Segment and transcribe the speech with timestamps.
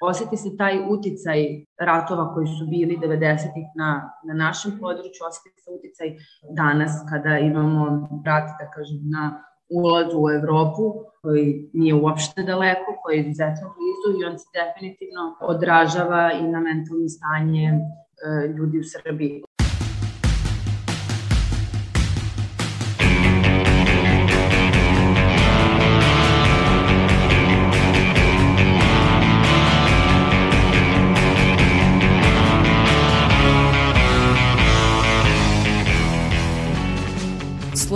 [0.00, 1.40] oseti se taj uticaj
[1.80, 6.16] ratova koji su bili 90-ih na, na našem području, oseti se uticaj
[6.50, 10.82] danas kada imamo rat, da kažem, na ulazu u Evropu,
[11.22, 16.60] koji nije uopšte daleko, koji je izuzetno blizu i on se definitivno odražava i na
[16.60, 17.78] mentalno stanje e,
[18.46, 19.42] ljudi u Srbiji.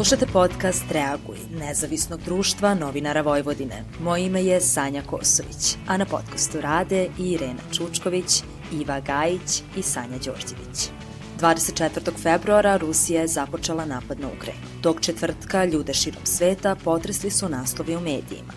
[0.01, 3.85] Slušate podcast Reaguj, nezavisnog društva novinara Vojvodine.
[4.03, 8.43] Moje ime je Sanja Kosović, a na podcastu rade i Irena Čučković,
[8.73, 10.89] Iva Gajić i Sanja Đorđević.
[11.41, 12.23] 24.
[12.23, 14.65] februara Rusija je započela napad na Ukrajinu.
[14.83, 18.53] Tog četvrtka ljude širom sveta potresli su naslovi u medijima.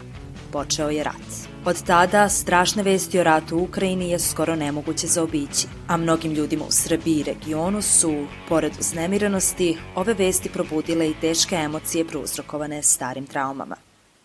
[0.52, 1.53] Počeo je rat.
[1.66, 6.66] Od tada strašne vesti o ratu u Ukrajini je skoro nemoguće zaobići, a mnogim ljudima
[6.66, 13.26] u Srbiji i regionu su, pored uznemirenosti, ove vesti probudile i teške emocije prouzrokovane starim
[13.26, 13.76] traumama.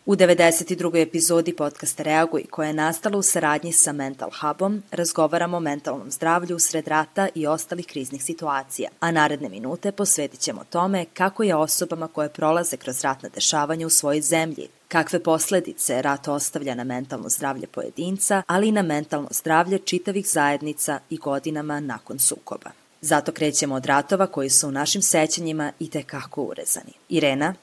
[0.07, 1.03] U 92.
[1.03, 6.59] epizodi podcasta Reaguj, koja je nastala u saradnji sa Mental Hubom, razgovaramo o mentalnom zdravlju
[6.59, 12.09] sred rata i ostalih kriznih situacija, a naredne minute posvetit ćemo tome kako je osobama
[12.09, 17.67] koje prolaze kroz ratna dešavanja u svojoj zemlji, kakve posledice rat ostavlja na mentalno zdravlje
[17.67, 22.71] pojedinca, ali i na mentalno zdravlje čitavih zajednica i godinama nakon sukoba.
[23.01, 26.93] Zato krećemo od ratova koji su u našim sećanjima i tekako urezani.
[27.09, 27.55] Irena,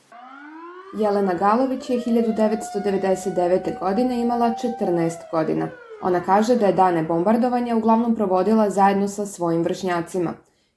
[0.98, 3.80] Jelena Galović je 1999.
[3.80, 5.70] godine imala 14 godina.
[6.02, 10.34] Ona kaže da je dane bombardovanja uglavnom provodila zajedno sa svojim vršnjacima.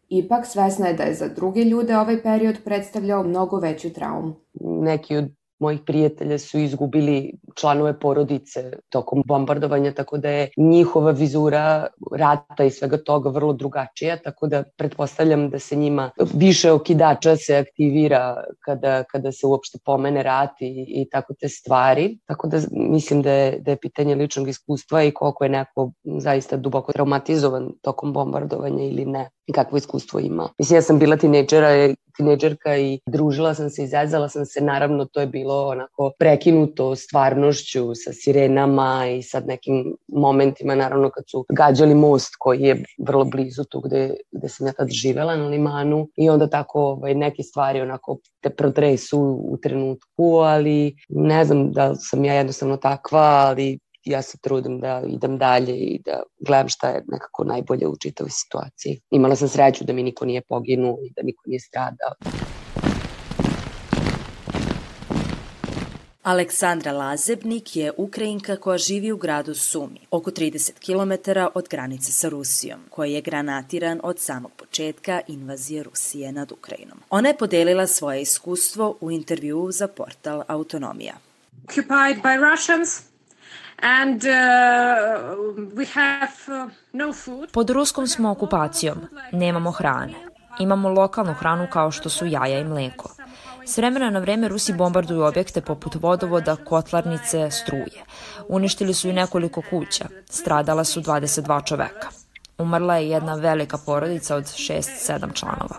[0.08, 4.34] Ipak svesna je da je za druge ljude ovaj period predstavljao mnogo veću traumu.
[4.60, 11.86] Neki od mojih prijatelja su izgubili članove porodice tokom bombardovanja, tako da je njihova vizura
[12.12, 17.56] rata i svega toga vrlo drugačija, tako da pretpostavljam da se njima više okidača se
[17.56, 22.18] aktivira kada, kada se uopšte pomene rat i, i tako te stvari.
[22.26, 26.56] Tako da mislim da je, da je pitanje ličnog iskustva i koliko je neko zaista
[26.56, 30.48] duboko traumatizovan tokom bombardovanja ili ne i kakvo iskustvo ima.
[30.58, 35.20] Mislim, ja sam bila tineđera, tineđerka i družila sam se, izazala sam se, naravno to
[35.20, 41.94] je bilo onako prekinuto stvarnošću sa sirenama i sad nekim momentima, naravno kad su gađali
[41.94, 46.30] most koji je vrlo blizu tu gde, gde sam ja tad živela na limanu i
[46.30, 49.20] onda tako ovaj, neke stvari onako te protresu
[49.50, 55.02] u trenutku, ali ne znam da sam ja jednostavno takva, ali ja se trudim da
[55.06, 59.00] idem dalje i da gledam šta je nekako najbolje u čitavoj situaciji.
[59.10, 62.14] Imala sam sreću da mi niko nije poginuo i da niko nije stradao.
[66.28, 72.28] Aleksandra Lazebnik je Ukrajinka koja živi u gradu Sumi, oko 30 km od granice sa
[72.28, 76.98] Rusijom, koji je granatiran od samog početka invazije Rusije nad Ukrajinom.
[77.10, 81.14] Ona je podelila svoje iskustvo u intervjuu za portal Autonomija.
[81.68, 83.07] Occupied by Russians,
[83.82, 84.30] And, uh,
[85.74, 87.50] we have, uh, no food.
[87.52, 88.98] Pod ruskom smo okupacijom,
[89.32, 90.14] nemamo hrane.
[90.58, 93.10] Imamo lokalnu hranu kao što su jaja i mleko.
[93.66, 98.04] S vremena na vreme Rusi bombarduju objekte poput vodovoda, kotlarnice, struje.
[98.48, 100.04] Uništili su i nekoliko kuća.
[100.30, 102.08] Stradala su 22 čoveka.
[102.58, 105.76] Umrla je jedna velika porodica od 6-7 članova.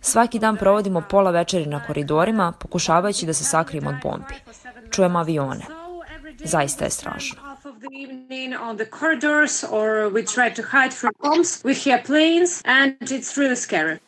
[0.00, 4.34] Svaki dan provodimo pola večeri na koridorima, pokušavajući da se sakrijemo od bombi.
[4.90, 5.83] Čujemo avione.
[6.44, 7.38] Zaista je strašno.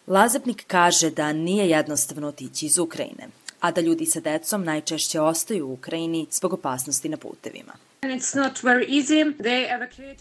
[0.06, 3.28] Lazepnik kaže da nije jednostavno otići iz Ukrajine,
[3.60, 7.72] a da ljudi sa decom najčešće ostaju u Ukrajini zbog opasnosti na putevima.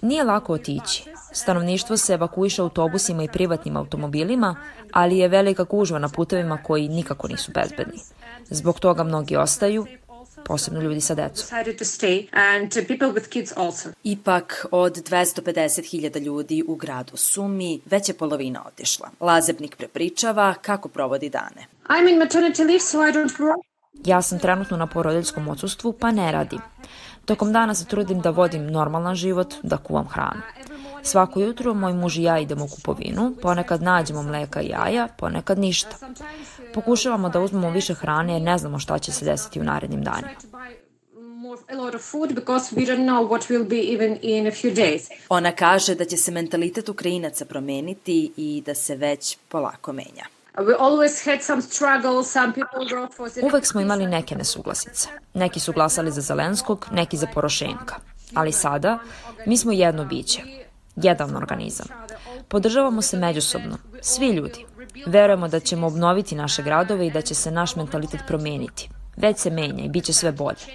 [0.02, 1.04] Nije lako otići.
[1.32, 4.56] Stanovništvo se evakuiše autobusima i privatnim automobilima,
[4.92, 8.00] ali je velika gužva na putevima koji nikako nisu bezbedni.
[8.50, 9.86] Zbog toga mnogi ostaju,
[10.46, 11.48] posebno ljudi sa decom.
[14.04, 19.10] Ipak, od 250.000 ljudi u gradu Sumi, već je polovina otišla.
[19.20, 21.68] Lazebnik prepričava kako provodi dane.
[21.90, 23.62] I'm in maternity leave, so I don't work.
[24.06, 26.60] Ja sam trenutno na porodiljskom odsustvu, pa ne radim.
[27.26, 30.42] Tokom dana se trudim da vodim normalan život, da kuvam hranu.
[31.06, 35.60] Svako jutro moj muž i ja idemo u kupovinu, ponekad nađemo mleka i jaja, ponekad
[35.60, 35.96] ništa.
[36.74, 40.30] Pokušavamo da uzmemo više hrane jer ne znamo šta će se desiti u narednim danima.
[45.30, 50.26] Ona kaže da će se mentalitet Ukrajinaca promeniti i da se već polako menja.
[53.44, 55.10] Uvek smo imali neke nesuglasice.
[55.34, 57.96] Neki su glasali za Zelenskog, neki za Porošenka.
[58.34, 59.00] Ali sada,
[59.46, 60.65] mi smo jedno biće,
[60.96, 61.88] jedan organizam.
[62.48, 64.66] Podržavamo se međusobno, svi ljudi.
[65.08, 68.90] Verujemo da ćemo obnoviti naše gradove i da će se naš mentalitet promeniti.
[69.18, 70.66] Već se menja i bit će sve bolje.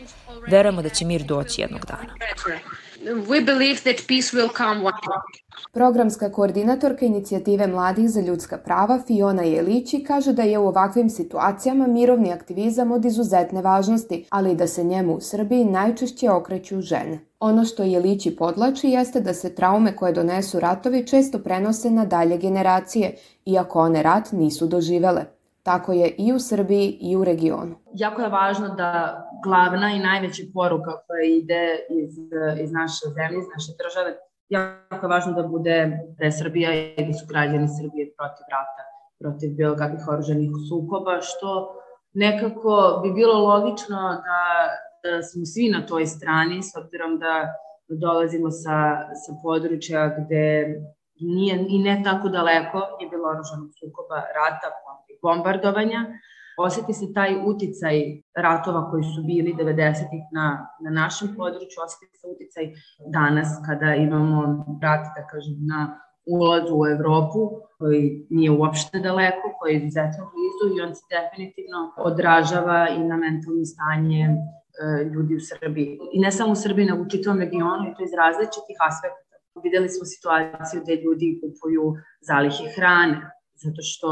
[0.50, 2.14] Verujemo da će mir doći jednog dana.
[3.10, 5.40] We believe that peace will come one day.
[5.72, 11.86] Programska koordinatorka inicijative Mladih za ljudska prava Fiona Jelići kaže da je u ovakvim situacijama
[11.86, 17.18] mirovni aktivizam od izuzetne važnosti, ali da se njemu u Srbiji najčešće okreću žene.
[17.40, 22.38] Ono što Jelići podlači jeste da se traume koje donesu ratovi često prenose na dalje
[22.38, 23.14] generacije,
[23.46, 25.24] iako one rat nisu doživele.
[25.62, 27.74] Tako je i u Srbiji i u regionu.
[27.94, 32.12] Jako je važno da glavna i najveća poruka koja ide iz,
[32.64, 34.10] iz naše zemlje, iz naše države,
[34.48, 38.82] jako je važno da bude da je Srbija i da su građani Srbije protiv rata,
[39.20, 41.48] protiv bilo kakvih oruženih sukoba, što
[42.12, 44.42] nekako bi bilo logično da,
[45.04, 47.34] da smo svi na toj strani, s obzirom da
[47.88, 48.78] dolazimo sa,
[49.22, 50.44] sa područja gde
[51.20, 54.68] nije i ne tako daleko je bilo oruženog sukoba, rata,
[55.22, 56.00] bombardovanja,
[56.62, 57.96] oseti se taj uticaj
[58.36, 60.46] ratova koji su bili 90-ih na,
[60.84, 62.64] na našem području, oseti se uticaj
[63.12, 64.40] danas kada imamo
[64.82, 65.80] rat, da kažem, na
[66.26, 67.40] ulazu u Evropu,
[67.78, 73.16] koji nije uopšte daleko, koji je izuzetno blizu i on se definitivno odražava i na
[73.16, 74.34] mentalno stanje e,
[75.12, 75.98] ljudi u Srbiji.
[76.12, 79.34] I ne samo u Srbiji, nego u čitavom regionu i to iz različitih aspekta.
[79.64, 81.84] Videli smo situaciju gde ljudi kupuju
[82.28, 83.18] zalihe hrane,
[83.62, 84.08] zato što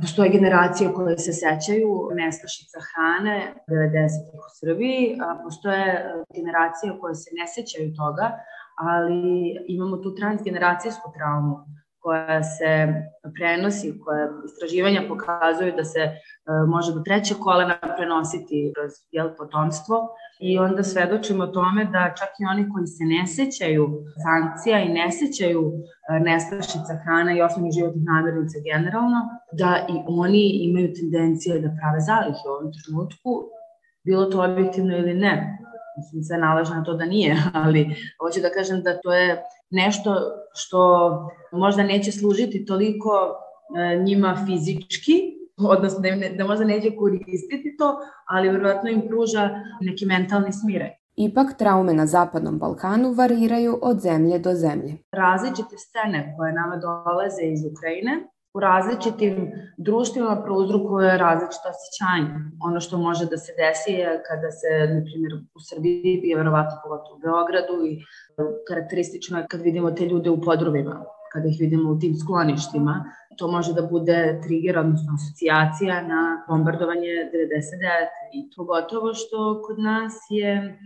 [0.00, 6.02] Postoje generacije koje se sećaju nestašica hrane 90-ih u Srbiji, a postoje e,
[6.36, 8.26] generacije koje se ne sećaju toga,
[8.78, 9.22] ali
[9.66, 11.54] imamo tu transgeneracijsku traumu
[12.04, 12.70] koja se
[13.36, 16.12] prenosi, koja istraživanja pokazuju da se e,
[16.74, 19.96] može do treće kolena prenositi kroz jel, potomstvo.
[20.40, 23.84] I onda svedočimo tome da čak i oni koji se ne sećaju
[24.24, 29.20] sankcija i ne sećaju e, nestašica hrana i osnovnih životnih namirnica generalno,
[29.60, 33.30] da i oni imaju tendencije da prave zalihe u ovom trenutku,
[34.06, 35.34] bilo to objektivno ili ne.
[35.96, 37.80] Mislim, sve nalaže na to da nije, ali
[38.20, 40.14] hoću da kažem da to je nešto
[40.54, 41.10] što
[41.52, 43.10] možda neće služiti toliko
[43.76, 45.12] e, njima fizički,
[45.58, 47.96] odnosno da, ne, da možda neće koristiti to,
[48.28, 49.50] ali verovatno im pruža
[49.80, 50.90] neki mentalni smiraj.
[51.16, 54.96] Ipak traume na Zapadnom Balkanu variraju od zemlje do zemlje.
[55.12, 62.34] Različite scene koje nama dolaze iz Ukrajine u različitim društvima prouzrukuje različite osjećanja.
[62.60, 66.76] Ono što može da se desi je kada se, na primjer, u Srbiji je verovatno
[66.82, 67.92] pogotovo u Beogradu i
[68.68, 73.04] karakteristično je kad vidimo te ljude u podrumima, kada ih vidimo u tim skloništima,
[73.38, 78.08] to može da bude trigger, odnosno asocijacija na bombardovanje 99.
[78.32, 80.78] I pogotovo što kod nas je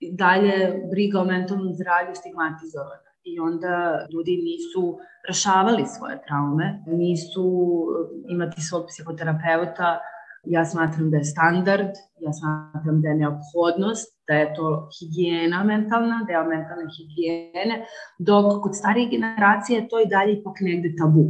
[0.00, 4.98] dalje briga o mentalnom zdravlju stigmatizovana i onda ljudi nisu
[5.28, 9.98] rešavali svoje traume, nisu eh, imati svog psihoterapeuta,
[10.44, 11.90] ja smatram da je standard,
[12.20, 17.86] ja smatram da je neophodnost, da je to higijena mentalna, deo mentalne higijene,
[18.18, 21.24] dok kod starih generacije to i dalje ipak negde tabu.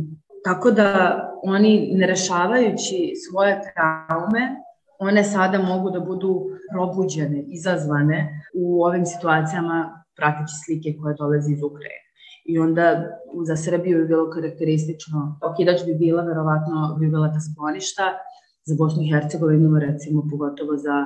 [0.45, 0.87] Tako da
[1.43, 4.57] oni ne rešavajući svoje traume,
[4.99, 11.63] one sada mogu da budu probuđene, izazvane u ovim situacijama prateći slike koje dolaze iz
[11.63, 12.09] Ukrajine.
[12.45, 12.85] I onda
[13.49, 18.07] za Srbiju bi bilo karakteristično, okidač bi bila verovatno bi bila ta skloništa,
[18.65, 20.97] za Bosnu i Hercegovinu recimo pogotovo za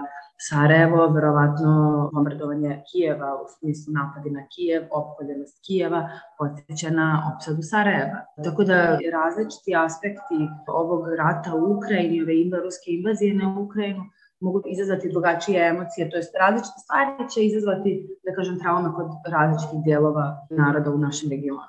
[0.48, 1.70] Sarajevo, verovatno
[2.12, 8.20] bombardovanje Kijeva u smislu napadi na Kijev, opkoljenost Kijeva, podsjeća na opsadu Sarajeva.
[8.44, 10.38] Tako da različiti aspekti
[10.68, 14.02] ovog rata u Ukrajini, ove ruske invazije na Ukrajinu,
[14.40, 19.80] mogu izazvati drugačije emocije, to jest različite stvari će izazvati, da kažem, traume kod različitih
[19.84, 21.68] dijelova naroda u našem regionu.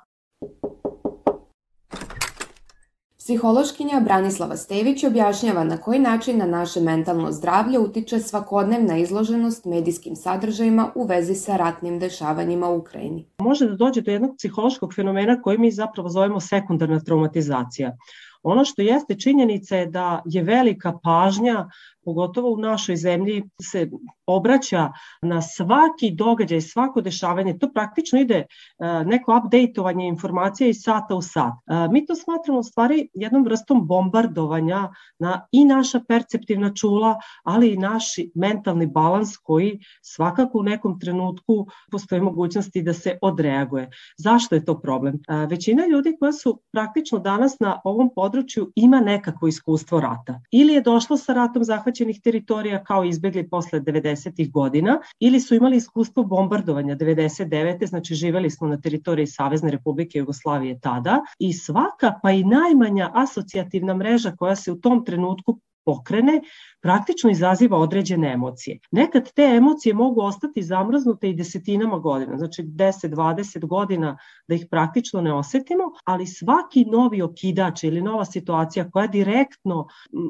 [3.28, 10.16] Psihološkinja Branislava Stević objašnjava na koji način na naše mentalno zdravlje utiče svakodnevna izloženost medijskim
[10.16, 13.28] sadržajima u vezi sa ratnim dešavanjima u Ukrajini.
[13.38, 17.96] Može da dođe do jednog psihološkog fenomena koji mi zapravo zovemo sekundarna traumatizacija.
[18.42, 21.68] Ono što jeste činjenica je da je velika pažnja
[22.08, 23.90] pogotovo u našoj zemlji, se
[24.26, 27.58] obraća na svaki događaj, svako dešavanje.
[27.58, 28.46] To praktično ide e,
[29.04, 31.52] neko updateovanje informacija iz sata u sat.
[31.52, 34.88] E, mi to smatramo u stvari jednom vrstom bombardovanja
[35.18, 41.66] na i naša perceptivna čula, ali i naš mentalni balans koji svakako u nekom trenutku
[41.90, 43.90] postoji mogućnosti da se odreaguje.
[44.16, 45.14] Zašto je to problem?
[45.28, 50.40] E, većina ljudi koja su praktično danas na ovom području ima nekako iskustvo rata.
[50.50, 54.50] Ili je došlo sa ratom zahvaćenim obraćenih teritorija kao izbegli posle 90.
[54.50, 57.86] godina ili su imali iskustvo bombardovanja 99.
[57.86, 63.94] znači živeli smo na teritoriji Savezne Republike Jugoslavije tada i svaka pa i najmanja asocijativna
[63.94, 66.40] mreža koja se u tom trenutku pokrene,
[66.80, 68.78] praktično izaziva određene emocije.
[68.90, 74.16] Nekad te emocije mogu ostati zamrznute i desetinama godina, znači 10-20 godina
[74.48, 79.86] da ih praktično ne osetimo, ali svaki novi okidač ili nova situacija koja direktno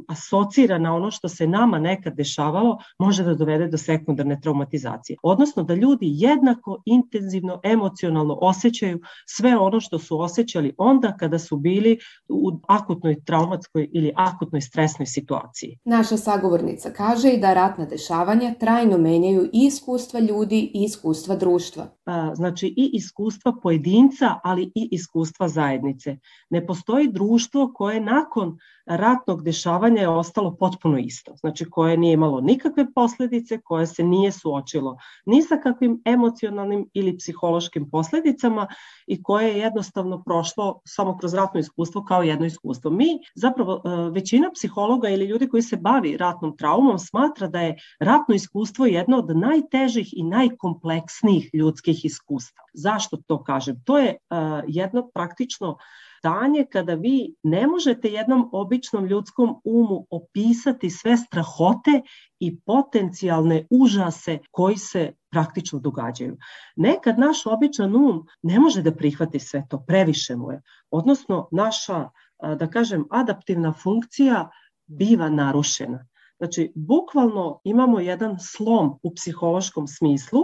[0.09, 5.17] asocira na ono što se nama nekad dešavalo, može da dovede do sekundarne traumatizacije.
[5.23, 11.57] Odnosno da ljudi jednako intenzivno emocionalno osjećaju sve ono što su osjećali onda kada su
[11.57, 11.99] bili
[12.29, 15.48] u akutnoj traumatskoj ili akutnoj stresnoj situaciji.
[15.85, 21.87] Naša sagovornica kaže i da ratna dešavanja trajno menjaju i iskustva ljudi i iskustva društva.
[22.35, 26.17] Znači i iskustva pojedinca, ali i iskustva zajednice.
[26.51, 31.37] Ne postoji društvo koje nakon ratnog dešavanja je ostalo potpuno isto.
[31.37, 34.97] Znači koje nije imalo nikakve posledice, koje se nije suočilo
[35.27, 38.67] ni sa kakvim emocionalnim ili psihološkim posledicama
[39.07, 42.91] i koje je jednostavno prošlo samo kroz ratno iskustvo kao jedno iskustvo.
[42.91, 48.35] Mi, zapravo, većina psihologa ili ljudi koji se bavi ratnom traumom smatra da je ratno
[48.35, 52.65] iskustvo jedno od najtežih i najkompleksnijih ljudskih iskustva.
[52.75, 53.83] Zašto to kažem?
[53.85, 55.77] To je uh, jedno praktično
[56.19, 62.03] stanje kada vi ne možete jednom običnom ljudskom umu opisati sve strahote
[62.41, 66.37] i potencijalne užase koji se praktično događaju.
[66.77, 70.63] Nekad naš običan um ne može da prihvati sve to, previše mu je.
[70.91, 72.09] Odnosno, naša,
[72.43, 74.51] da kažem, adaptivna funkcija
[74.87, 76.07] biva narušena.
[76.39, 80.41] Znači, bukvalno imamo jedan slom u psihološkom smislu,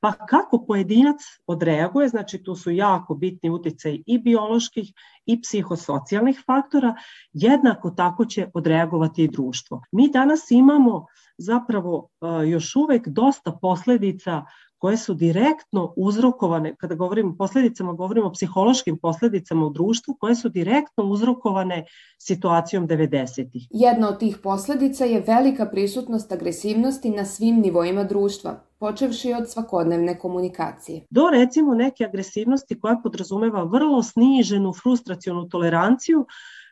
[0.00, 4.92] pa kako pojedinac odreaguje, znači tu su jako bitni uticaj i bioloških
[5.26, 6.94] i psihosocijalnih faktora,
[7.32, 9.82] jednako tako će odreagovati i društvo.
[9.92, 11.06] Mi danas imamo
[11.38, 12.08] zapravo
[12.46, 14.44] još uvek dosta posledica
[14.78, 20.34] koje su direktno uzrokovane, kada govorimo o posledicama, govorimo o psihološkim posledicama u društvu, koje
[20.34, 21.84] su direktno uzrokovane
[22.18, 23.66] situacijom 90-ih.
[23.70, 30.18] Jedna od tih posledica je velika prisutnost agresivnosti na svim nivoima društva, počevši od svakodnevne
[30.18, 31.06] komunikacije.
[31.10, 36.26] Do recimo neke agresivnosti koja podrazumeva vrlo sniženu frustracionu toleranciju,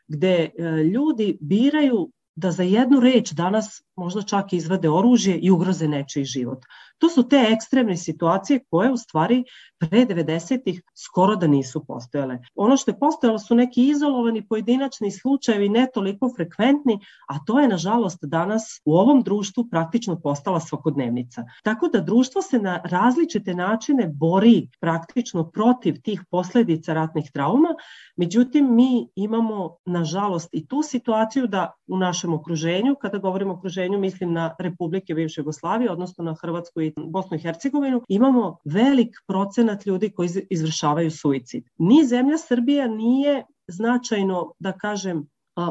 [0.07, 5.87] gde e, ljudi biraju da za jednu reč danas možda čak izvade oružje i ugroze
[5.87, 6.59] nečiji život.
[6.97, 9.43] To su te ekstremne situacije koje u stvari
[9.79, 12.39] pre 90-ih skoro da nisu postojale.
[12.55, 17.67] Ono što je postojalo su neki izolovani pojedinačni slučajevi, ne toliko frekventni, a to je
[17.67, 21.43] nažalost danas u ovom društvu praktično postala svakodnevnica.
[21.63, 27.69] Tako da društvo se na različite načine bori praktično protiv tih posledica ratnih trauma,
[28.15, 33.86] međutim mi imamo nažalost i tu situaciju da u našem okruženju, kada govorimo o okruženju
[33.89, 39.85] mislim na Republike bivše Jugoslavije, odnosno na Hrvatsku i Bosnu i Hercegovinu, imamo velik procenat
[39.85, 41.63] ljudi koji izvršavaju suicid.
[41.77, 45.27] Ni zemlja Srbija nije značajno, da kažem,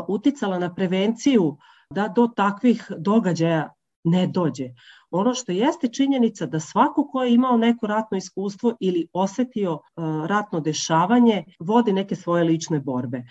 [0.09, 1.57] uticala na prevenciju
[1.91, 3.73] da do takvih događaja
[4.05, 4.69] ne dođe.
[5.11, 9.81] Ono što jeste činjenica da svako ko je imao neko ratno iskustvo ili osetio
[10.27, 13.23] ratno dešavanje vodi neke svoje lične borbe.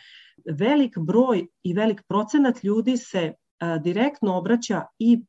[0.51, 3.33] Velik broj i velik procenat ljudi se
[3.81, 5.23] direktno obraća i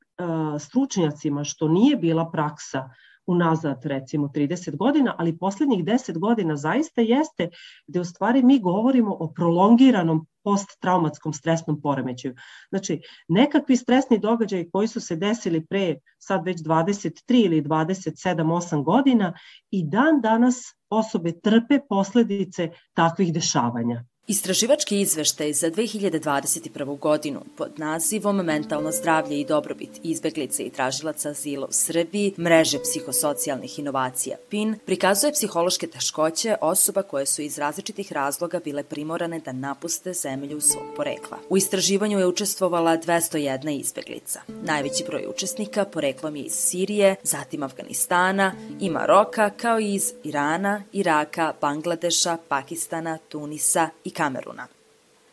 [0.59, 2.91] stručnjacima, što nije bila praksa
[3.27, 7.49] unazad recimo 30 godina, ali poslednjih 10 godina zaista jeste
[7.87, 12.35] gde u stvari mi govorimo o prolongiranom posttraumatskom stresnom poremećaju.
[12.69, 19.33] Znači, nekakvi stresni događaji koji su se desili pre sad već 23 ili 27-8 godina
[19.71, 20.57] i dan danas
[20.91, 24.05] osobe trpe posledice takvih dešavanja.
[24.29, 26.99] Istraživački izveštaj za 2021.
[26.99, 33.79] godinu pod nazivom Mentalno zdravlje i dobrobit izbeglice i tražilaca azila u Srbiji, mreže psihosocijalnih
[33.79, 40.13] inovacija PIN, prikazuje psihološke teškoće osoba koje su iz različitih razloga bile primorane da napuste
[40.13, 41.39] zemlju svog porekla.
[41.49, 44.41] U istraživanju je učestvovala 201 izbeglica.
[44.49, 50.83] Najveći broj učesnika poreklom je iz Sirije, zatim Afganistana i Maroka, kao i iz Irana,
[50.93, 54.67] Iraka, Bangladeša, Pakistana, Tunisa i Kameruna.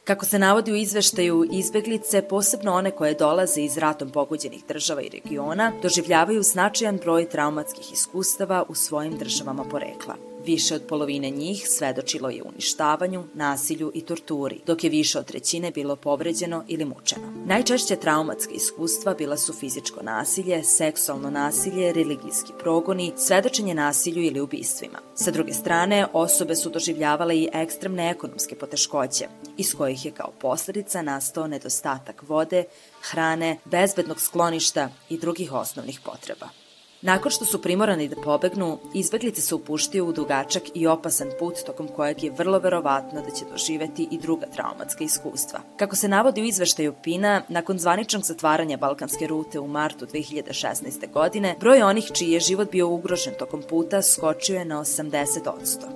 [0.03, 5.09] Kako se navodi u izveštaju, izbeglice, posebno one koje dolaze iz ratom pogođenih država i
[5.09, 10.32] regiona, doživljavaju značajan broj traumatskih iskustava u svojim državama porekla.
[10.45, 15.71] Više od polovine njih svedočilo je uništavanju, nasilju i torturi, dok je više od trećine
[15.71, 17.33] bilo povređeno ili mučeno.
[17.45, 24.99] Najčešće traumatske iskustva bila su fizičko nasilje, seksualno nasilje, religijski progoni, svedočenje nasilju ili ubistvima.
[25.15, 31.01] Sa druge strane, osobe su doživljavale i ekstremne ekonomske poteškoće, iz kojih je kao posledica
[31.01, 32.63] nastao nedostatak vode,
[33.01, 36.62] hrane, bezbednog skloništa i drugih osnovnih potreba.
[37.05, 41.87] Nakon što su primorani da pobegnu, izbeglice se upuštio u dugačak i opasan put tokom
[41.87, 45.59] kojeg je vrlo verovatno da će doživeti i druga traumatska iskustva.
[45.77, 51.11] Kako se navodi u izveštaju PINA, nakon zvaničnog zatvaranja balkanske rute u martu 2016.
[51.13, 55.49] godine, broj onih čiji je život bio ugrožen tokom puta skočio je na 80%.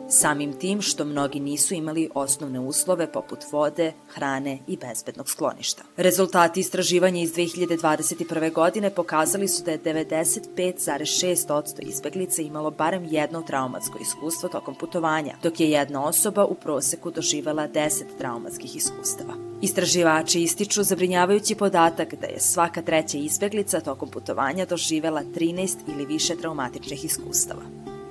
[0.10, 5.84] Samim tim što mnogi nisu imali osnovne uslove poput vode, hrane i bezbednog skloništa.
[5.98, 8.54] Rezultati istraživanja iz 2021.
[8.54, 15.36] godine pokazali su da je 95 6,6% izbeglica imalo barem jedno traumatsko iskustvo tokom putovanja,
[15.44, 19.34] dok je jedna osoba u proseku doživela 10 traumatskih iskustava.
[19.62, 26.36] Istraživači ističu zabrinjavajući podatak da je svaka treća izbeglica tokom putovanja doživela 13 ili više
[26.36, 27.62] traumatičnih iskustava.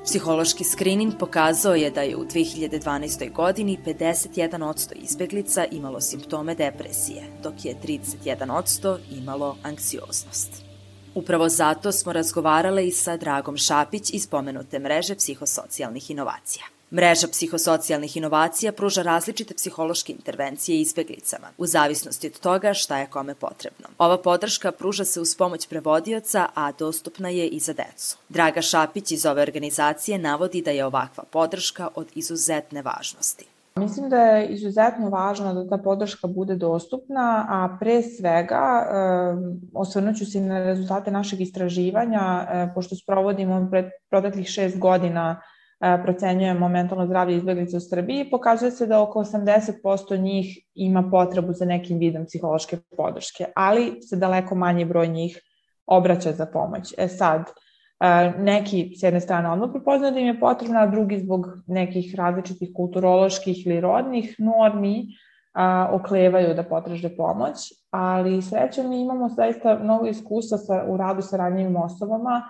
[0.06, 3.32] Psihološki skrining pokazao je da je u 2012.
[3.32, 10.65] godini 51% izbeglica imalo simptome depresije, dok je 31% imalo anksioznost.
[11.16, 16.64] Upravo zato smo razgovarale i sa Dragom Šapić iz pomenute mreže psihosocijalnih inovacija.
[16.92, 23.34] Mreža psihosocijalnih inovacija pruža različite psihološke intervencije izbeglicama, u zavisnosti od toga šta je kome
[23.34, 23.88] potrebno.
[23.98, 28.16] Ova podrška pruža se uz pomoć prevodioca, a dostupna je i za decu.
[28.28, 33.46] Draga Šapić iz ove organizacije navodi da je ovakva podrška od izuzetne važnosti.
[33.80, 38.86] Mislim da je izuzetno važno da ta podrška bude dostupna, a pre svega
[39.74, 45.40] osvrnuću se na rezultate našeg istraživanja, e, pošto sprovodimo pred proteklih šest godina
[45.80, 51.52] e, procenjujemo mentalno zdravlje izbjeglica u Srbiji, pokazuje se da oko 80% njih ima potrebu
[51.52, 55.40] za nekim vidom psihološke podrške, ali se daleko manji broj njih
[55.86, 56.94] obraća za pomoć.
[56.98, 57.44] E sad,
[58.38, 62.70] neki s jedne strane odmah prepoznaju da im je potrebna, a drugi zbog nekih različitih
[62.74, 65.06] kulturoloških ili rodnih normi
[65.52, 71.22] a, oklevaju da potraže pomoć, ali srećom mi imamo zaista mnogo iskustva sa, u radu
[71.22, 72.42] sa ranjivim osobama,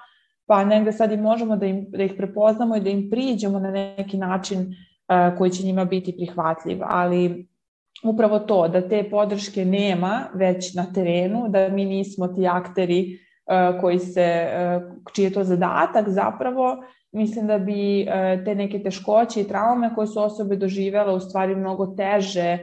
[0.46, 3.70] pa negde sad i možemo da, im, da ih prepoznamo i da im priđemo na
[3.70, 4.74] neki način
[5.06, 7.48] a, koji će njima biti prihvatljiv, ali
[8.04, 13.25] upravo to, da te podrške nema već na terenu, da mi nismo ti akteri
[13.80, 14.80] koji se, e,
[15.14, 20.06] čiji je to zadatak zapravo, mislim da bi e, te neke teškoće i traume koje
[20.06, 22.58] su osobe doživele u stvari mnogo teže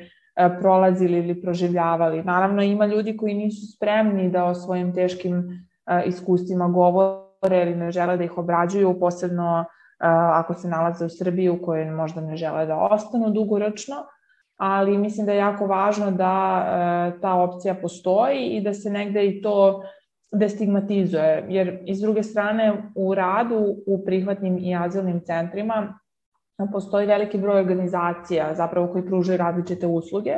[0.59, 2.23] prolazili ili proživljavali.
[2.23, 5.67] Naravno ima ljudi koji nisu spremni da o svojim teškim
[6.05, 9.65] iskustvima govore ili ne žele da ih obrađuju, posebno
[10.33, 13.95] ako se nalaze u Srbiji u kojoj možda ne žele da ostanu dugoročno,
[14.57, 19.41] ali mislim da je jako važno da ta opcija postoji i da se negde i
[19.41, 19.83] to
[20.33, 25.99] destigmatizuje, jer iz druge strane u radu u prihvatnim i azilnim centrima
[26.71, 30.33] postoji veliki broj organizacija zapravo koji pružaju različite usluge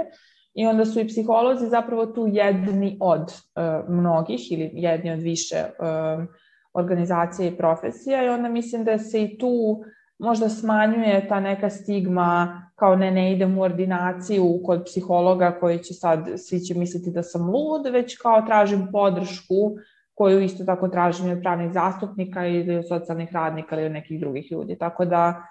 [0.54, 5.56] i onda su i psiholozi zapravo tu jedni od uh, mnogih ili jedni od više
[5.56, 6.26] uh,
[6.74, 9.84] organizacija i profesija i onda mislim da se i tu
[10.20, 15.94] možda smanjuje ta neka stigma kao ne, ne idem u ordinaciju kod psihologa koji će
[15.94, 19.76] sad, svi će misliti da sam lud, već kao tražim podršku
[20.14, 24.52] koju isto tako tražim od pravnih zastupnika ili od socijalnih radnika ili od nekih drugih
[24.52, 24.78] ljudi.
[24.78, 25.44] Tako da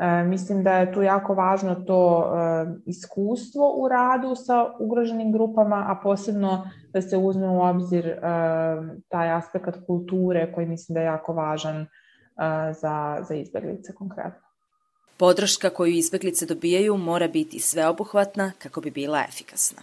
[0.00, 5.84] e, mislim da je tu jako važno to e, iskustvo u radu sa ugroženim grupama,
[5.88, 8.18] a posebno da se uzme u obzir e,
[9.08, 11.86] taj aspekt kulture koji mislim da je jako važan
[12.80, 14.50] za, za izbjeglice konkretno.
[15.16, 19.82] Podrška koju izbeglice dobijaju mora biti sveobuhvatna kako bi bila efikasna.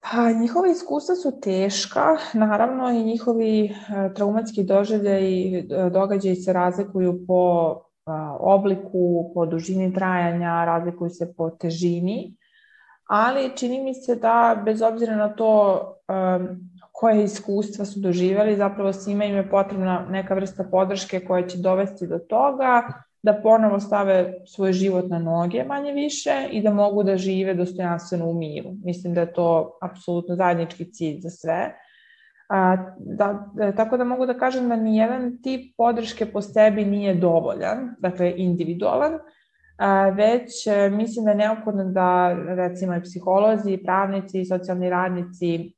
[0.00, 3.70] Pa, njihova iskustva su teška, naravno i njihovi e,
[4.14, 11.34] traumatski doživlje i e, događaji se razlikuju po e, obliku, po dužini trajanja, razlikuju se
[11.36, 12.36] po težini,
[13.06, 15.82] ali čini mi se da bez obzira na to
[16.98, 22.06] koje iskustva su doživjeli, zapravo svima im je potrebna neka vrsta podrške koja će dovesti
[22.06, 22.82] do toga
[23.22, 28.26] da ponovo stave svoj život na noge manje više i da mogu da žive dostojanstveno
[28.26, 28.70] u miru.
[28.84, 31.74] Mislim da je to apsolutno zajednički cilj za sve.
[32.48, 37.14] A, da, da, tako da mogu da kažem da nijedan tip podrške po sebi nije
[37.14, 39.18] dovoljan, dakle individualan,
[39.78, 45.75] a, već e, mislim da je neophodno da recimo i psiholozi, pravnici, socijalni radnici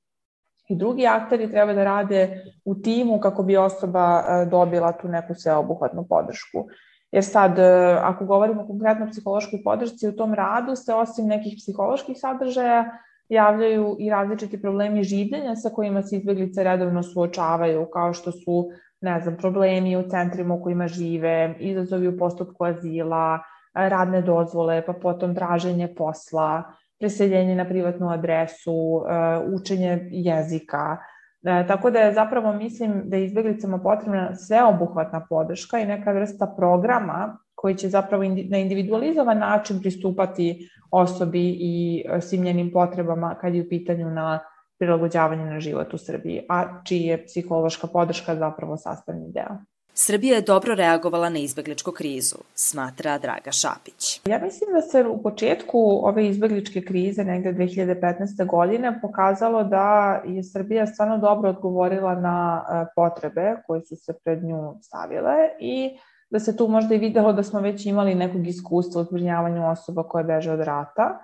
[0.68, 5.34] i drugi akteri treba da rade u timu kako bi osoba e, dobila tu neku
[5.34, 6.66] sveobuhvatnu podršku.
[7.12, 11.54] Jer sad, e, ako govorimo konkretno o psihološkoj podršci, u tom radu se osim nekih
[11.56, 12.84] psiholoških sadržaja
[13.28, 19.20] javljaju i različiti problemi življenja sa kojima se izbeglice redovno suočavaju, kao što su, ne
[19.20, 23.38] znam, problemi u centrima u kojima žive, izazovi u postupku azila,
[23.74, 26.62] radne dozvole, pa potom traženje posla,
[27.00, 30.96] preseljenje na privatnu adresu, e, učenje jezika.
[31.42, 36.54] E, tako da je zapravo mislim da je izbeglicama potrebna sveobuhvatna podrška i neka vrsta
[36.56, 43.54] programa koji će zapravo na individualizovan način pristupati osobi i e, svim njenim potrebama kad
[43.54, 44.40] je u pitanju na
[44.78, 49.58] prilagođavanje na život u Srbiji, a čiji je psihološka podrška zapravo sastavni deo.
[50.00, 54.20] Srbija je dobro reagovala na izbegličku krizu, smatra Draga Šapić.
[54.26, 58.46] Ja mislim da se u početku ove izbegličke krize, negde 2015.
[58.46, 64.44] godine, pokazalo da je Srbija stvarno dobro odgovorila na e, potrebe koje su se pred
[64.44, 65.98] nju stavile i
[66.30, 70.02] da se tu možda i videlo da smo već imali nekog iskustva u zbrinjavanju osoba
[70.02, 71.18] koje beže od rata.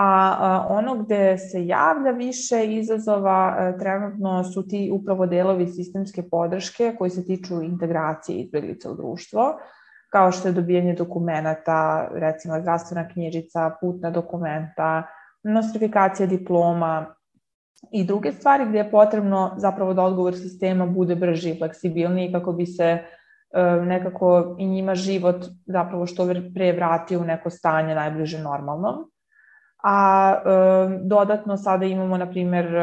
[0.00, 6.94] A ono gde se javlja više izazova e, trenutno su ti upravo delovi sistemske podrške
[6.98, 9.58] koji se tiču integracije izbjeglica u društvo,
[10.12, 15.02] kao što je dobijanje dokumenta, recimo zdravstvena knjižica, putna dokumenta,
[15.42, 17.14] nostrifikacija diploma
[17.92, 22.52] i druge stvari gde je potrebno zapravo da odgovor sistema bude brži i fleksibilniji kako
[22.52, 22.98] bi se
[23.50, 29.10] E, nekako i njima život zapravo što pre vratio u neko stanje najbliže normalnom.
[29.82, 32.80] A e, dodatno sada imamo, na primjer, e,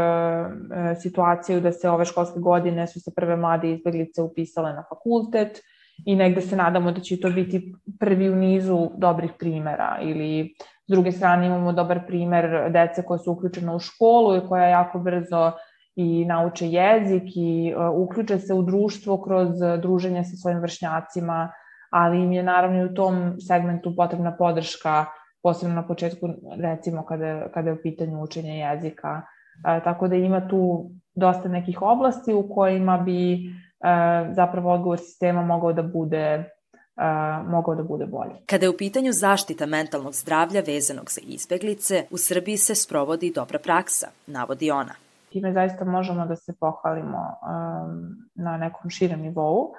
[0.92, 5.62] e, situaciju da se ove školske godine su se prve mlade izbeglice upisale na fakultet
[6.06, 9.98] i negde se nadamo da će to biti prvi u nizu dobrih primera.
[10.02, 10.56] Ili
[10.88, 15.00] s druge strane imamo dobar primer dece koja su uključena u školu i koja jako
[15.00, 15.52] brzo
[15.96, 19.50] i nauče jezik i uh, uključe se u društvo kroz
[19.82, 21.52] druženje sa svojim vršnjacima,
[21.90, 25.06] ali im je naravno i u tom segmentu potrebna podrška,
[25.46, 26.30] posebno na početku,
[26.62, 29.22] recimo kada, kada je u pitanju učenja jezika.
[29.22, 35.42] Uh, tako da ima tu dosta nekih oblasti u kojima bi uh, zapravo odgovor sistema
[35.42, 38.36] mogao da bude uh, mogao da bude bolji.
[38.46, 43.60] Kada je u pitanju zaštita mentalnog zdravlja vezanog za izbeglice, u Srbiji se sprovodi dobra
[43.60, 44.96] praksa, navodi ona
[45.36, 49.74] time zaista možemo da se pohvalimo um, na nekom širem nivou.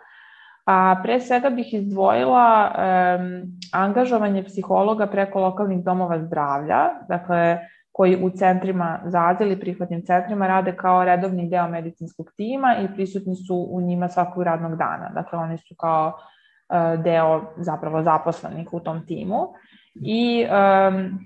[0.67, 7.59] A pre svega bih izdvojila um, angažovanje psihologa preko lokalnih domova zdravlja, dakle
[7.93, 12.95] koji u centrima za azil i prihvatnim centrima rade kao redovni deo medicinskog tima i
[12.95, 15.11] prisutni su u njima svakog radnog dana.
[15.15, 19.49] Dakle, oni su kao uh, deo zapravo zaposlenih u tom timu.
[19.95, 21.19] I um,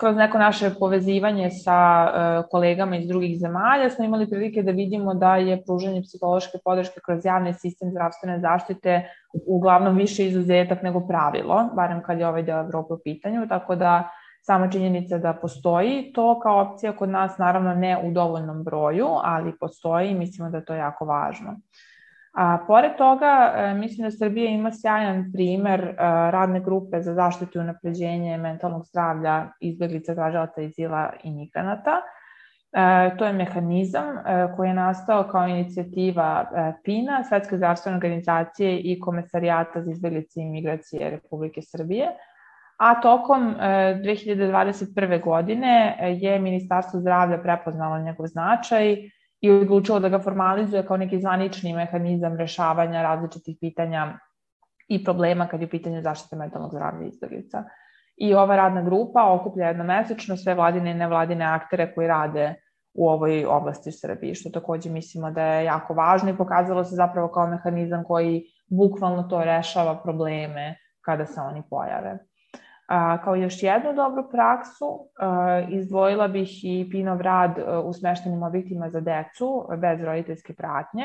[0.00, 5.14] kroz neko naše povezivanje sa uh, kolegama iz drugih zemalja smo imali prilike da vidimo
[5.14, 9.02] da je pružanje psihološke podrške kroz javni sistem zdravstvene zaštite
[9.46, 14.10] uglavnom više izuzetak nego pravilo, barem kad je ovaj deo Evrope u pitanju, tako da
[14.42, 19.58] sama činjenica da postoji to kao opcija kod nas naravno ne u dovoljnom broju, ali
[19.60, 21.56] postoji i mislimo da je to jako važno.
[22.32, 25.94] A, pored toga, e, mislim da Srbija ima sjajan primer e,
[26.30, 31.96] radne grupe za zaštitu i napređenje mentalnog zdravlja izbjeglica, tražalaca izila i migranata.
[32.72, 34.06] E, to je mehanizam
[34.56, 36.50] koji je nastao kao inicijativa
[36.84, 42.08] PINA, Svetske zdravstvene organizacije i Komesarijata za izbjeglice i migracije Republike Srbije.
[42.76, 45.24] A tokom 2021.
[45.24, 48.96] godine je Ministarstvo zdravlja prepoznalo njegov značaj
[49.40, 54.18] i odlučilo da ga formalizuje kao neki zvanični mehanizam rešavanja različitih pitanja
[54.88, 57.64] i problema kad je u pitanju zaštite mentalnog zdravlja izbjeglica.
[58.16, 62.54] I ova radna grupa okuplja jednomesečno sve vladine i nevladine aktere koji rade
[62.94, 66.94] u ovoj oblasti u Srbiji, što takođe mislimo da je jako važno i pokazalo se
[66.94, 72.18] zapravo kao mehanizam koji bukvalno to rešava probleme kada se oni pojave.
[72.90, 78.42] A, kao još jednu dobru praksu a, izdvojila bih i Pinov rad a, u smeštenim
[78.42, 81.04] objektima za decu bez roditeljske pratnje,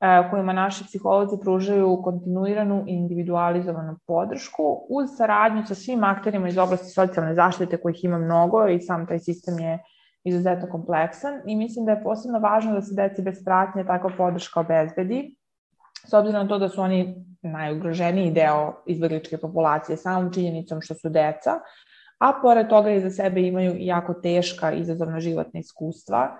[0.00, 6.58] a, kojima naši psiholozi pružaju kontinuiranu i individualizovanu podršku uz saradnju sa svim akterima iz
[6.58, 9.78] oblasti socijalne zaštite kojih ima mnogo i sam taj sistem je
[10.24, 14.60] izuzetno kompleksan i mislim da je posebno važno da se deci bez pratnje takva podrška
[14.60, 15.36] obezbedi
[16.10, 21.08] s obzirom na to da su oni najugroženiji deo izbegličke populacije samom činjenicom što su
[21.08, 21.50] deca,
[22.18, 26.36] a pored toga i za sebe imaju jako teška izazovna životna iskustva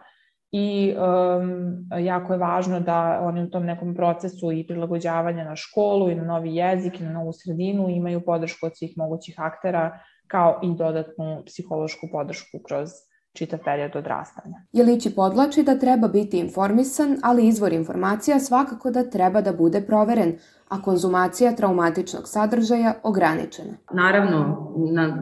[0.52, 6.10] i um, jako je važno da oni u tom nekom procesu i prilagođavanja na školu
[6.10, 10.60] i na novi jezik i na novu sredinu imaju podršku od svih mogućih aktera kao
[10.62, 12.90] i dodatnu psihološku podršku kroz
[13.32, 14.56] čitav period odrastanja.
[14.72, 20.38] Jelići podlači da treba biti informisan, ali izvor informacija svakako da treba da bude proveren,
[20.68, 23.74] a konzumacija traumatičnog sadržaja ograničena.
[23.92, 24.38] Naravno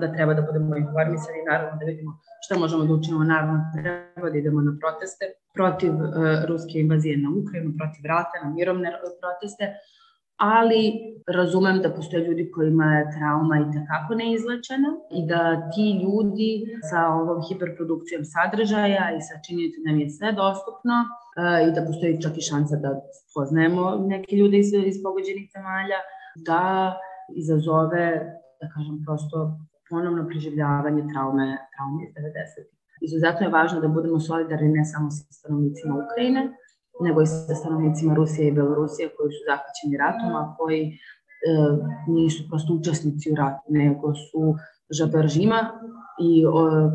[0.01, 4.31] da treba da budemo informisani, naravno da vidimo šta možemo da učinimo, naravno da treba
[4.31, 6.11] da idemo na proteste protiv uh,
[6.49, 8.88] ruske invazije na Ukrajinu, protiv rata, na mirovne
[9.23, 9.64] proteste,
[10.40, 10.83] ali
[11.26, 16.50] razumem da postoje ljudi kojima je trauma i takako neizlečena i da ti ljudi
[16.90, 21.87] sa ovom hiperprodukcijom sadržaja i sa činjenicom da mi je sve dostupno uh, i da
[21.88, 22.90] postoji čak i šansa da
[23.35, 26.00] poznajemo neke ljude iz, iz pogođenih zemalja,
[26.48, 26.62] da
[27.42, 28.07] izazove,
[28.61, 29.37] da kažem, prosto
[29.90, 32.81] ponovno preživljavanje traume, traume iz 90.
[33.07, 36.42] Izuzetno je važno da budemo solidarni ne samo sa stanovnicima Ukrajine,
[37.00, 40.92] nego i sa stanovnicima Rusije i Belorusije koji su zahvaćeni ratom, a koji e,
[42.06, 44.54] nisu prosto učesnici u ratu, nego su
[44.90, 45.60] žabe režima
[46.20, 46.52] i o,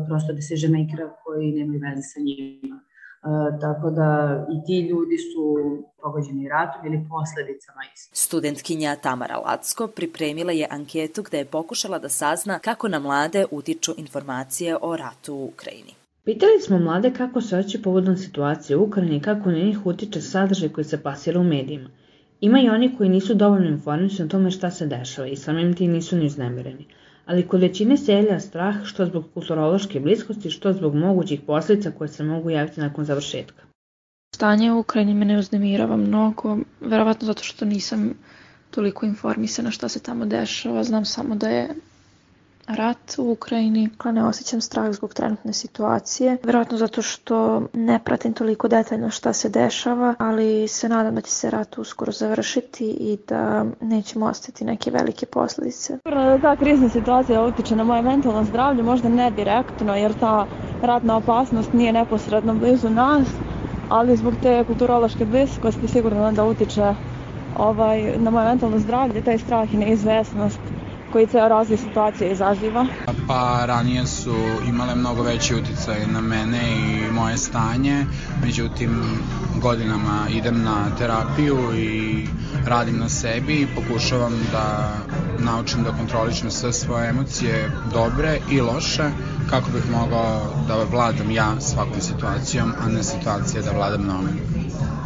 [0.08, 2.76] prosto decision-makera koji nemaju veze sa njima.
[2.76, 4.10] E, tako da
[4.54, 5.44] i ti ljudi su
[6.02, 8.10] pogođeni ratom ili posledicama isto.
[8.16, 13.92] Studentkinja Tamara Lacko pripremila je anketu gde je pokušala da sazna kako na mlade utiču
[13.96, 15.95] informacije o ratu u Ukrajini.
[16.26, 20.20] Pitali smo mlade kako se oći povodom situacije u Ukrajini i kako na njih utiče
[20.20, 21.90] sadržaj koji se pasira u medijima.
[22.40, 25.88] Ima i oni koji nisu dovoljno informisani o tome šta se dešava i samim ti
[25.88, 26.86] nisu ni uznemireni.
[27.26, 32.08] Ali kod većine se jelja strah što zbog kulturološke bliskosti, što zbog mogućih posljedica koje
[32.08, 33.62] se mogu javiti nakon završetka.
[34.34, 38.14] Stanje u Ukrajini me ne uznemirava mnogo, verovatno zato što nisam
[38.70, 40.84] toliko informisana šta se tamo dešava.
[40.84, 41.74] Znam samo da je
[42.66, 43.88] rat u Ukrajini.
[44.04, 46.36] Ne osjećam strah zbog trenutne situacije.
[46.42, 51.30] Verovatno zato što ne pratim toliko detaljno šta se dešava, ali se nadam da će
[51.30, 55.98] se rat uskoro završiti i da nećemo ostati neke velike posledice.
[56.04, 60.46] Da ta krizna situacija utiče na moje mentalno zdravlje, možda ne direktno, jer ta
[60.82, 63.28] ratna opasnost nije neposredno blizu nas,
[63.90, 66.94] ali zbog te kulturološke bliskosti sigurno da utiče
[67.58, 70.60] ovaj, na moje mentalno zdravlje, taj strah i neizvesnost
[71.16, 72.86] koji ceo razvoj situacije izaziva?
[73.28, 74.34] Pa ranije su
[74.68, 78.04] imale mnogo veći uticaj na mene i moje stanje,
[78.42, 79.20] međutim
[79.62, 82.26] godinama idem na terapiju i
[82.66, 84.88] radim na sebi i pokušavam da
[85.40, 89.10] naučim da kontrolišem sve svoje emocije, dobre i loše,
[89.50, 94.28] kako bih mogao da vladam ja svakom situacijom, a ne situacija da vladam mnom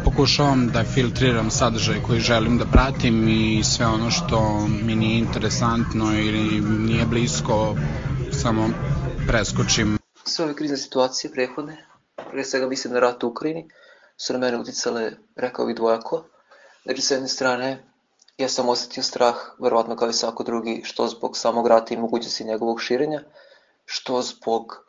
[0.03, 6.13] pokušavam da filtriram sadržaj koji želim da pratim i sve ono što mi nije interesantno
[6.13, 7.75] ili nije blisko,
[8.31, 8.69] samo
[9.27, 9.97] preskočim.
[10.23, 11.85] Sve ove krizne situacije prehodne,
[12.31, 13.69] pre svega mislim na rat u Ukrajini,
[14.17, 16.25] su na mene uticale, rekao bih dvojako.
[16.83, 17.83] Znači, s jedne strane,
[18.41, 22.43] ja sam osetio strah, verovatno kao i svako drugi, što zbog samog rata i mogućnosti
[22.43, 23.23] njegovog širenja,
[23.85, 24.85] što zbog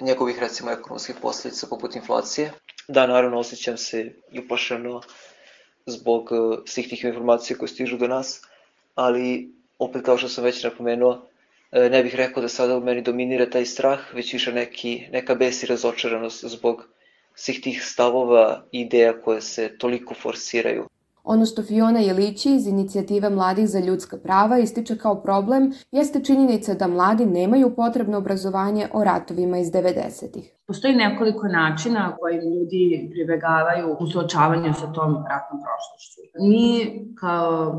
[0.00, 2.52] njegovih, recimo, ekonomskih posledica poput inflacije,
[2.88, 5.00] Da, naravno, osjećam se i uplašeno
[5.86, 8.40] zbog uh, svih tih informacija koje stižu do nas,
[8.94, 13.02] ali opet kao što sam već napomenuo, uh, ne bih rekao da sada u meni
[13.02, 16.88] dominira taj strah, već više neki, neka bes i razočaranost zbog
[17.34, 20.88] svih tih stavova i ideja koje se toliko forsiraju.
[21.24, 26.74] Ono što Fiona Jelići iz inicijative Mladih za ljudska prava ističe kao problem jeste činjenica
[26.74, 30.54] da mladi nemaju potrebno obrazovanje o ratovima iz 90-ih.
[30.66, 36.20] Postoji nekoliko načina koji ljudi pribegavaju u suočavanju sa tom ratnom prošlošću.
[36.40, 36.66] Mi
[37.20, 37.72] kao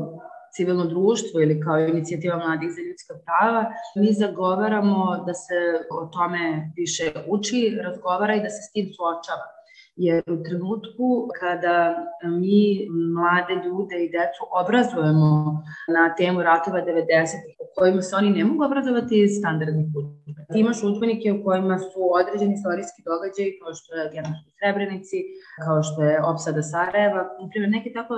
[0.56, 3.64] civilno društvo ili kao inicijativa mladih za ljudska prava,
[3.96, 5.58] mi zagovaramo da se
[5.90, 9.46] o tome više uči, razgovara i da se s tim suočava
[9.96, 11.76] jer u trenutku kada
[12.40, 15.30] mi mlade ljude i decu obrazujemo
[15.96, 20.42] na temu ratova 90-ih, u kojima se oni ne mogu obrazovati iz standardnih udžbenika.
[20.52, 25.18] Ti imaš udžbenike u kojima su određeni istorijski događaji kao što je genocid u Srebrenici,
[25.64, 28.14] kao što je opsada Sarajeva, na primjer neki tako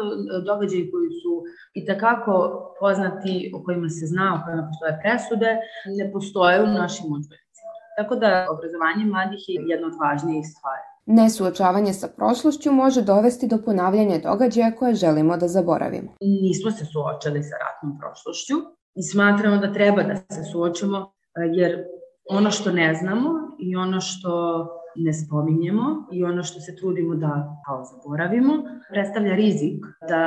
[0.50, 1.32] događaji koji su
[1.78, 2.34] i takako
[2.80, 5.50] poznati, o kojima se zna, o kojima postoje presude,
[5.98, 7.72] ne postoje u našim udžbenicima.
[7.98, 10.86] Tako da obrazovanje mladih je jedna od važnijih stvari.
[11.06, 16.08] Nesuočavanje sa prošlošću može dovesti do ponavljanja događaja koje želimo da zaboravimo.
[16.20, 18.54] Nismo se suočali sa ratnom prošlošću
[18.94, 21.08] i smatramo da treba da se suočimo e,
[21.54, 21.84] jer
[22.30, 24.32] ono što ne znamo i ono što
[24.96, 28.52] ne spominjemo i ono što se trudimo da kao zaboravimo
[28.90, 30.22] predstavlja rizik da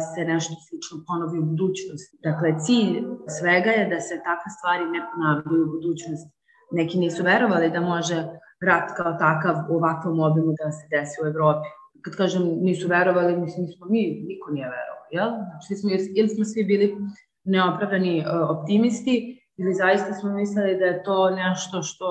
[0.00, 2.16] se nešto slično ponovi u budućnosti.
[2.28, 2.94] Dakle, cilj
[3.38, 6.30] svega je da se takve stvari ne ponavljaju u budućnosti.
[6.78, 8.16] Neki nisu verovali da može
[8.64, 11.68] rat kao takav u ovakvom obimu da se desi u Evropi.
[12.02, 15.30] Kad kažem nisu verovali, mislim nismo mi, niko nije verovao, jel?
[15.50, 16.96] Znači, smo, ili smo svi bili
[17.44, 22.06] neopravdani uh, optimisti ili zaista smo mislili da je to nešto što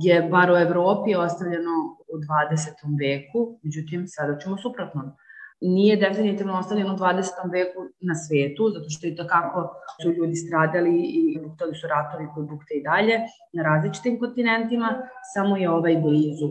[0.00, 1.74] je bar u Evropi ostavljeno
[2.12, 2.70] u 20.
[3.02, 5.16] veku, međutim sada ćemo suprotno.
[5.62, 7.28] Nije definitivno ostavljeno u 20.
[7.52, 12.46] veku na svetu, zato što i takako su ljudi stradali i buktali su ratovi koji
[12.46, 13.20] bukte i dalje
[13.52, 14.88] na različitim kontinentima,
[15.34, 16.48] samo je ovaj blizu.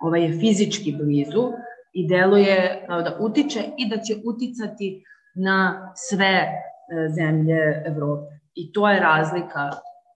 [0.00, 1.44] Ovaj je fizički blizu
[1.92, 6.48] i deluje da utiče i da će uticati na sve e,
[7.08, 8.34] zemlje Evrope.
[8.54, 9.70] I to je razlika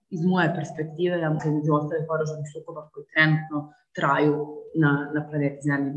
[0.09, 4.35] iz moje perspektive, ja mislim, među ostale poraženih sukoba koji trenutno traju
[4.75, 5.91] na, na planeti Zemlji.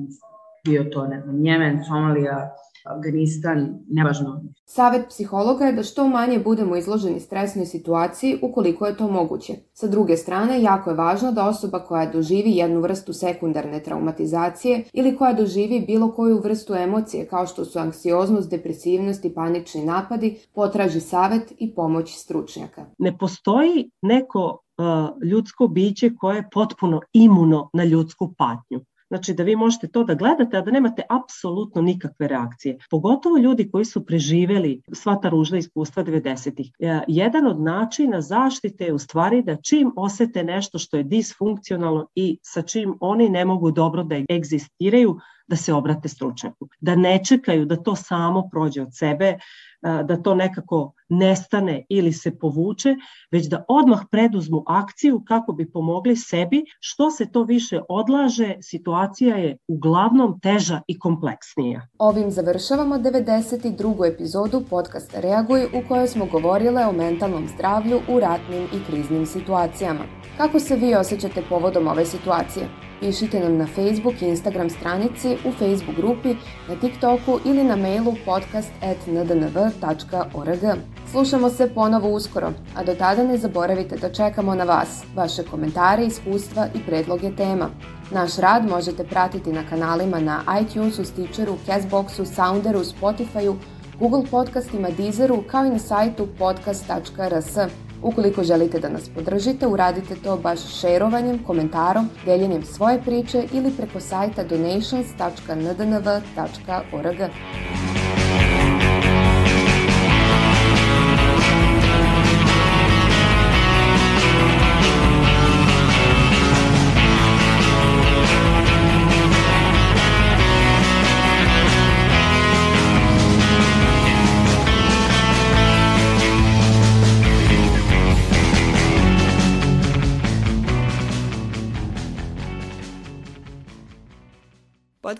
[0.65, 4.43] Bio to, ne znam, Njemen, Somalija, Afganistan, nevažno.
[4.65, 9.53] Savet psihologa je da što manje budemo izloženi stresnoj situaciji ukoliko je to moguće.
[9.73, 15.17] Sa druge strane, jako je važno da osoba koja doživi jednu vrstu sekundarne traumatizacije ili
[15.17, 21.01] koja doživi bilo koju vrstu emocije kao što su anksioznost, depresivnost i panični napadi, potraži
[21.01, 22.87] savet i pomoć stručnjaka.
[22.99, 28.81] Ne postoji neko uh, ljudsko biće koje je potpuno imuno na ljudsku patnju.
[29.09, 32.79] Znači da vi možete to da gledate, a da nemate apsolutno nikakve reakcije.
[32.91, 36.71] Pogotovo ljudi koji su preživeli sva ta ružna iskustva 90-ih.
[36.79, 42.07] E, jedan od načina zaštite je u stvari da čim osete nešto što je disfunkcionalno
[42.15, 46.69] i sa čim oni ne mogu dobro da egzistiraju, da se obrate stručnjaku.
[46.81, 49.39] Da ne čekaju da to samo prođe od sebe,
[49.83, 52.95] da to nekako nestane ili se povuče,
[53.31, 56.65] već da odmah preduzmu akciju kako bi pomogli sebi.
[56.81, 61.89] Što se to više odlaže, situacija je uglavnom teža i kompleksnija.
[61.99, 64.15] Ovim završavamo 92.
[64.15, 70.05] epizodu podcasta Reaguj u kojoj smo govorile o mentalnom zdravlju u ratnim i kriznim situacijama.
[70.37, 72.69] Kako se vi osjećate povodom ove situacije?
[73.01, 76.35] Pišite nam na Facebook i Instagram stranici, u Facebook grupi,
[76.69, 80.94] na TikToku ili na mailu podcast.ndnv.org.
[81.15, 86.07] Slušamo se ponovo uskoro, a do tada ne zaboravite da čekamo na vas, vaše komentare,
[86.07, 87.71] iskustva i predloge tema.
[88.11, 93.55] Naš rad možete pratiti na kanalima na iTunesu, Stitcheru, Castboxu, Sounderu, Spotifyu,
[93.99, 97.57] Google podcastima, Deezeru, kao i na sajtu podcast.rs.
[98.03, 104.01] Ukoliko želite da nas podržite, uradite to baš šerovanjem, komentarom, deljenjem svoje priče ili preko
[104.01, 107.19] sajta donations.ndnv.org.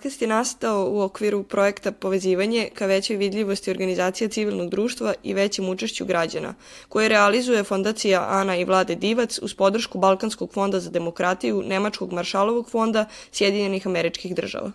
[0.05, 5.69] Podcast je nastao u okviru projekta Povezivanje ka većoj vidljivosti organizacija civilnog društva i većem
[5.69, 6.53] učešću građana,
[6.89, 12.69] koje realizuje Fondacija Ana i Vlade Divac uz podršku Balkanskog fonda za demokratiju, Nemačkog maršalovog
[12.69, 14.71] fonda Sjedinjenih američkih država.